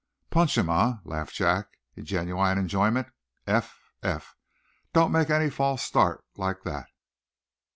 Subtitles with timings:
[0.31, 3.09] "Punch him, eh?" laughed Jack in genuine enjoyment.
[3.45, 3.77] "Eph!
[4.01, 4.33] Eph!
[4.93, 6.87] Don't make any false start like that!"